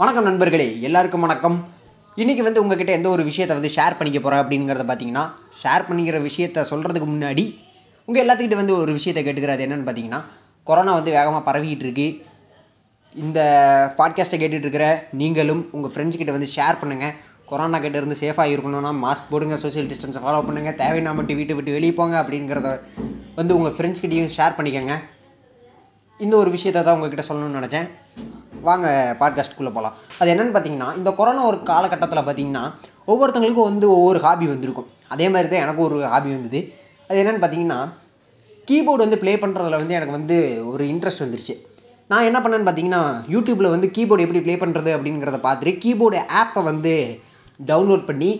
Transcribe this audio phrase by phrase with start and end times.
[0.00, 1.56] வணக்கம் நண்பர்களே எல்லாருக்கும் வணக்கம்.
[2.16, 5.24] இன்றைக்கி வந்து உங்ககிட்ட எந்த ஒரு விஷயத்தை வந்து ஷேர் பண்ணிக்க போகிறேன் அப்படிங்கிறத பார்த்தீங்கன்னா
[5.62, 7.44] ஷேர் பண்ணிக்கிற விஷயத்த சொல்கிறதுக்கு முன்னாடி
[8.08, 10.20] உங்கள் எல்லாத்துக்கிட்ட வந்து ஒரு விஷயத்தை கேட்டுக்கிறது என்னென்னு பார்த்தீங்கன்னா
[10.66, 12.08] கொரோனா வந்து வேகமாக பரவிக்கிட்டு இருக்கு.
[13.14, 13.38] இந்த
[13.98, 14.86] பாட்காஸ்ட்டை கேட்டுட்டு இருக்கிற
[15.22, 17.14] நீங்களும் உங்கள் ஃப்ரெண்ட்ஸ் கிட்ட வந்து ஷேர் பண்ணுங்கள்
[17.52, 21.76] கொரோனா கிட்ட இருந்து சேஃபாக இருக்கணும்னா மாஸ்க் போடுங்க சோஷியல் டிஸ்டன்ஸை ஃபாலோ பண்ணுங்கள் தேவையின்னா மட்டும் வீட்டை விட்டு
[21.78, 22.70] வெளியே போங்க அப்படிங்கிறத
[23.40, 24.96] வந்து உங்கள் ஃப்ரெண்ட்ஸ் கிட்டேயும் ஷேர் பண்ணிக்கோங்க.
[26.20, 27.86] இந்த ஒரு விஷயத்தை தான் உங்ககிட்ட சொல்லணும்னு நினச்சேன்.
[28.60, 32.64] வாங்க பாட்காஸ்ட்குள்ளே போகலாம் அது என்னென்னு பார்த்தீங்கன்னா இந்த கொரோனா ஒரு காலகட்டத்தில் பார்த்தீங்கன்னா
[33.06, 34.88] ஒவ்வொருத்தங்களுக்கும் வந்து ஒவ்வொரு ஹாபி வந்திருக்கும்.
[35.08, 36.60] அதே மாதிரி தான் எனக்கும் ஒரு ஹாபி வந்தது.
[37.08, 37.80] அது என்னென்னு பார்த்தீங்கன்னா
[38.68, 41.56] கீபோர்டு வந்து ப்ளே பண்ணுறதுல வந்து எனக்கு வந்து ஒரு இன்ட்ரெஸ்ட் வந்துருச்சு.
[42.06, 43.02] நான் என்ன பண்ணேன்னு பார்த்தீங்கன்னா
[43.34, 47.20] யூடியூப்பில் வந்து கீபோர்டு எப்படி ப்ளே பண்ணுறது அப்படிங்கிறத பார்த்துட்டு கீபோர்டு ஆப்பை வந்து
[47.66, 48.30] டவுன்லோட் பண்ணி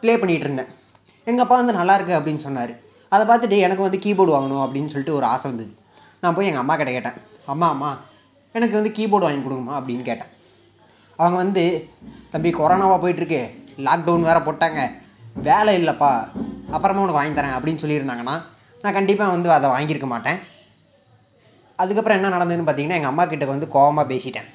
[0.00, 0.70] ப்ளே பண்ணிகிட்டு இருந்தேன்.
[1.24, 2.72] எங்கள் அப்பா வந்து நல்லாயிருக்கு அப்படின்னு சொன்னார்.
[3.08, 5.72] அதை பார்த்துட்டு எனக்கு வந்து கீபோர்டு வாங்கணும் அப்படின்னு சொல்லிட்டு ஒரு ஆசை வந்தது.
[6.22, 7.16] நான் போய் எங்கள் அம்மா கிட்ட கேட்டேன்.
[7.52, 7.88] அம்மா அம்மா
[8.56, 10.30] எனக்கு வந்து கீபோர்டு வாங்கி கொடுங்கம்மா அப்படின்னு கேட்டேன்.
[11.16, 11.62] அவங்க வந்து
[12.32, 13.40] தம்பி கொரோனாவாக போயிட்டுருக்கு.
[13.86, 14.80] லாக்டவுன் வேறு போட்டாங்க.
[15.46, 16.10] வேலை இல்லைப்பா.
[16.70, 18.36] அப்புறமா உனக்கு வாங்கி தரேன் அப்படின்னு சொல்லியிருந்தாங்கன்னா
[18.82, 20.38] நான் கண்டிப்பாக வந்து அதை வாங்கியிருக்க மாட்டேன்.
[21.76, 24.48] அதுக்கப்புறம் என்ன நடந்ததுன்னு பார்த்தீங்கன்னா எங்கள் அம்மா கிட்ட வந்து கோவமாக பேசிட்டேன்.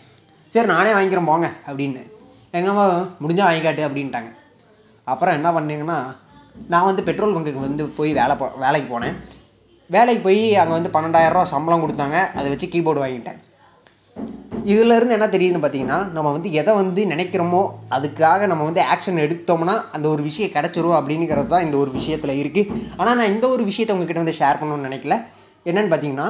[0.49, 2.03] சரி நானே வாங்கிக்கிறேன் போங்க அப்படின்னு.
[2.51, 2.85] எங்கள் அம்மா
[3.23, 4.31] முடிஞ்சால் வாங்கிக்காட்டு அப்படின்ட்டாங்க.
[5.03, 6.15] அப்புறம் என்ன பண்ணீங்கன்னா
[6.67, 9.17] நான் வந்து பெட்ரோல் பங்குக்கு வந்து போய் வேலை போ வேலைக்கு போனேன்.
[9.95, 12.17] வேலைக்கு போய் அங்கே வந்து பன்னெண்டாயிரரூவா சம்பளம் கொடுத்தாங்க.
[12.37, 13.39] அதை வச்சு கீபோர்டு வாங்கிட்டேன்.
[14.71, 17.61] இதுல இருந்து என்ன தெரியுதுன்னு பார்த்தீங்கன்னா நம்ம வந்து எதை வந்து நினைக்கிறோமோ
[17.95, 22.63] அதுக்காக நம்ம வந்து ஆக்ஷன் எடுத்தோம்னா அந்த ஒரு விஷயம் கிடைச்சிரும் அப்படிங்கிறது தான் இந்த ஒரு விஷயத்துல இருக்கு.
[22.99, 25.15] ஆனால் நான் இந்த ஒரு விஷயத்தை உங்ககிட்ட வந்து ஷேர் பண்ணணும்னு நினைக்கல.
[25.69, 26.27] என்னன்னு பார்த்தீங்கன்னா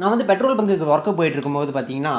[0.00, 2.14] நான் வந்து பெட்ரோல் பங்குக்கு ஒர்க்கு போயிட்டு இருக்கும்போது பார்த்தீங்கன்னா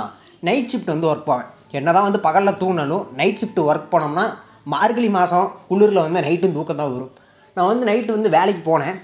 [0.48, 1.48] நைட் ஷிஃப்ட் வந்து ஒர்க் போவேன்.
[1.78, 4.26] என்னதான் வந்து பகலில் தூங்கினாலும் நைட் ஷிஃப்ட் ஒர்க் போனோம்னா
[4.74, 7.14] மார்கழி மாதம் குளிரில் வந்து நைட்டும் தூக்கம் தான் வரும்.
[7.58, 8.98] நான் வந்து நைட்டு வந்து வேலைக்கு போனேன்.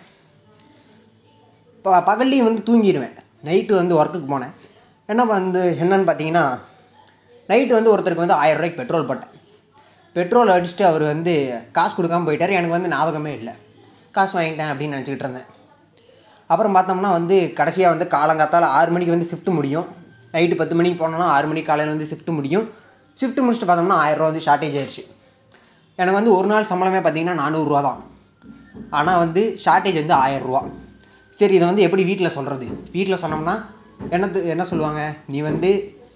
[1.86, 3.16] ப பகல்லையும் வந்து தூங்கிடுவேன்
[3.48, 4.54] நைட்டு வந்து ஒர்க்குக்கு போனேன்.
[5.12, 6.44] என்ன வந்து என்னன்னு பார்த்தீங்கன்னா
[7.50, 9.32] நைட்டு வந்து ஒருத்தருக்கு வந்து ஆயிரம் ரூபாய்க்கு பெட்ரோல் போட்டேன்.
[10.16, 11.34] பெட்ரோல் அடிச்சுட்டு அவர் வந்து
[11.78, 12.56] காசு கொடுக்காம போயிட்டார்.
[12.58, 13.54] எனக்கு வந்து ஞாபகமே இல்லை.
[14.18, 15.50] காசு வாங்கிட்டேன் அப்படின்னு நினச்சிக்கிட்டு இருந்தேன்.
[16.50, 19.88] அப்புறம் பார்த்தோம்னா வந்து கடைசியாக வந்து காலங்காத்தால் ஆறு மணிக்கு வந்து ஷிஃப்ட் முடியும்.
[20.36, 22.66] நைட்டு பத்து மணிக்கு போனோம்னா ஆறு மணிக்கு காலையில் வந்து ஷிஃப்ட் முடியும்.
[23.20, 25.04] ஷிஃப்ட் முடிச்சுட்டு பார்த்தோம்னா ஆயிரரூவா வந்து ஷார்ட்டேஜ் ஆயிடுச்சு
[26.00, 28.00] எனக்கு வந்து ஒரு நாள் சம்பளமே பார்த்தீங்கன்னா நானூறுரூவா தான்
[29.00, 30.62] ஆனால் வந்து ஷார்ட்டேஜ் வந்து ஆயிரரூவா
[31.40, 33.56] சரி இதை வந்து எப்படி வீட்டில் சொல்கிறது வீட்டில் சொன்னோம்னா
[34.10, 35.02] என்னது என்ன சொல்லுவாங்க?
[35.28, 35.70] நீ வந்து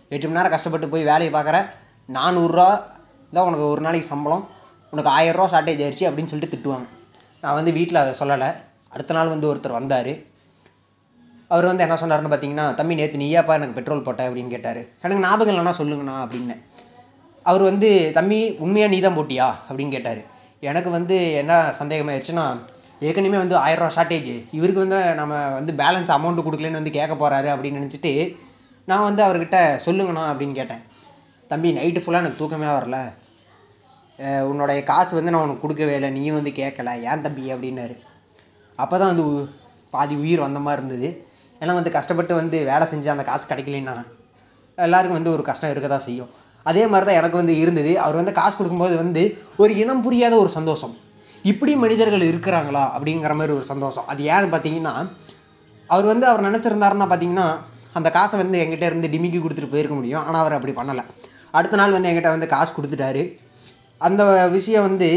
[0.09, 1.57] எட்டு மணி நேரம் கஷ்டப்பட்டு போய் வேலையை பார்க்குற
[2.09, 2.69] நானூறுரூவா
[3.35, 4.43] தான் உனக்கு ஒரு நாளைக்கு சம்பளம்
[4.89, 6.87] உனக்கு ஆயிரரூவா ஷார்ட்டேஜ் ஆயிடுச்சு அப்படின்னு சொல்லிட்டு திட்டுவாங்க.
[7.41, 8.49] நான் வந்து வீட்டில் அதை சொல்லலை.
[8.89, 10.11] அடுத்த நாள் வந்து ஒருத்தர் வந்தார்.
[11.47, 14.29] அவர் வந்து என்ன சொன்னார்னு பார்த்தீங்கன்னா தம்பி நேற்று நீயாப்பா எனக்கு பெட்ரோல் போட்ட?
[14.29, 14.81] அப்படின்னு கேட்டார்.
[15.01, 16.55] எனக்கு ஞாபகம் இல்லைன்னா சொல்லுங்கண்ணா அப்படின்னு.
[17.43, 19.47] அவர் வந்து தம்பி உண்மையாக நீ தான் போட்டியா?
[19.69, 20.21] அப்படின்னு கேட்டார்.
[20.59, 22.45] எனக்கு வந்து என்ன சந்தேகமாயிருச்சுன்னா
[22.99, 27.43] ஏற்கனவே வந்து ஆயிரம் ரூபா ஷார்ட்டேஜ் இவருக்கு வந்து நம்ம வந்து பேலன்ஸ் அமௌண்ட்டு கொடுக்கலன்னு வந்து கேட்க போகிறாரு
[27.43, 28.37] அப்படின்னு நினச்சிட்டு
[28.85, 30.81] நான் வந்து அவர்கிட்ட சொல்லுங்கண்ணா அப்படின்னு கேட்டேன்.
[31.47, 33.13] தம்பி நைட்டு ஃபுல்லாக எனக்கு தூக்கமே வரல.
[34.19, 36.09] உன்னோடைய உன்னுடைய காசு வந்து நான் உனக்கு கொடுக்கவே இல்லை.
[36.09, 37.01] நீயும் வந்து கேட்கல.
[37.01, 37.99] ஏன் தம்பி அப்படின்னாரு.
[38.75, 39.45] அப்போ தான் வந்து உ-
[39.89, 41.25] பாதி உயிர் வந்த மாதிரி இருந்தது.
[41.59, 44.05] ஏன்னா வந்து கஷ்டப்பட்டு வந்து வேலை செஞ்சு அந்த காசு கிடைக்கலன்னா
[44.75, 46.29] எல்லாருக்கும் வந்து ஒரு கஷ்டம் இருக்க தான் செய்யும்.
[46.63, 47.99] அதே மாதிரி தான் எனக்கு வந்து இருந்தது.
[47.99, 50.97] அவர் வந்து காசு கொடுக்கும்போது வந்து ஒரு இனம் புரியாத ஒரு சந்தோஷம்.
[51.51, 54.07] இப்படி மனிதர்கள் இருக்கிறாங்களா அப்படிங்கிற மாதிரி ஒரு சந்தோஷம்.
[54.11, 54.93] அது ஏன்னு பார்த்தீங்கன்னா
[55.89, 57.47] அவர் வந்து அவர் நினச்சிருந்தாருன்னா பார்த்தீங்கன்னா
[57.97, 60.23] அந்த காசை வந்து எங்கிட்ட இருந்து டிமிக்கி கொடுத்துட்டு போயிருக்க முடியும்.
[60.27, 61.03] ஆனால் அவர் அப்படி பண்ணலை.
[61.57, 63.23] அடுத்த நாள் வந்து எங்கிட்ட வந்து காசு கொடுத்துட்டாரு.
[64.01, 64.23] அந்த
[64.55, 65.09] விஷயம் வந்து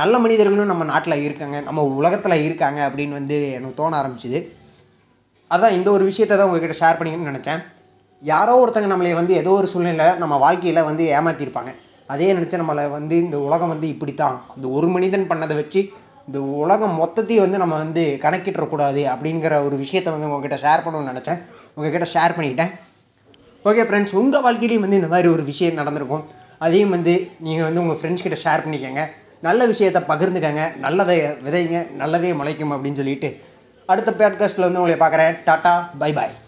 [0.00, 4.38] நல்ல மனிதர்களும் நம்ம நாட்டில் இருக்காங்க நம்ம உலகத்தில் இருக்காங்க அப்படின்னு வந்து எனக்கு தோண ஆரம்பிச்சுது.
[5.50, 7.60] அதான் இந்த ஒரு விஷயத்தை தான் உங்ககிட்ட ஷேர் பண்ணிக்கணும்னு நினச்சேன்.
[8.22, 11.72] யாரோ ஒருத்தங்க நம்மளை வந்து ஏதோ ஒரு சூழ்நிலை நம்ம வாழ்க்கையில் வந்து ஏமாற்றிருப்பாங்க
[12.06, 14.44] அதே நினச்சி நம்மளை வந்து இந்த உலகம் வந்து இப்படித்தான்.
[14.54, 15.88] அந்த ஒரு மனிதன் பண்ணதை வச்சு
[16.26, 21.40] இந்த உலகம் மொத்தத்தையும் வந்து நம்ம வந்து கணக்கிட்டுறக்கூடாது அப்படிங்கிற ஒரு விஷயத்தை வந்து உங்ககிட்ட ஷேர் பண்ணணும்னு நினச்சேன்.
[21.74, 22.72] உங்ககிட்ட ஷேர் பண்ணிக்கிட்டேன்
[23.64, 26.24] ஓகே ஃப்ரெண்ட்ஸ் உங்கள் வாழ்க்கையிலையும் வந்து இந்த மாதிரி ஒரு விஷயம் நடந்திருக்கும்.
[26.58, 29.04] அதையும் வந்து நீங்கள் வந்து உங்கள் ஃப்ரெண்ட்ஸ் கிட்ட ஷேர் பண்ணிக்கோங்க.
[29.40, 30.76] நல்ல விஷயத்தை பகிர்ந்துக்கங்க.
[30.76, 31.94] நல்லதை விதைங்க.
[31.94, 33.40] நல்லதே முளைக்கும் அப்படின்னு சொல்லிட்டு
[33.86, 35.36] அடுத்த பாட்காஸ்ட்டில் வந்து உங்களை பார்க்குறேன்.
[35.46, 36.42] Tata bye bye